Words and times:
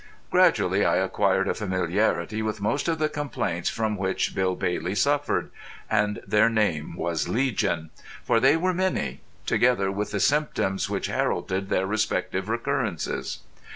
Gradually 0.31 0.83
I 0.83 0.95
acquired 0.95 1.47
a 1.47 1.53
familiarity 1.53 2.41
with 2.41 2.59
most 2.59 2.87
of 2.87 2.97
the 2.97 3.07
complaints 3.07 3.69
from 3.69 3.95
which 3.95 4.33
Bill 4.33 4.55
Bailey 4.55 4.95
suffered—and 4.95 6.21
their 6.25 6.49
name 6.49 6.95
was 6.95 7.29
legion, 7.29 7.91
for 8.23 8.39
they 8.39 8.57
were 8.57 8.73
many—together 8.73 9.91
with 9.91 10.09
the 10.09 10.19
symptoms 10.19 10.89
which 10.89 11.05
heralded 11.05 11.69
their 11.69 11.85
respective 11.85 12.49
recurrences. 12.49 13.41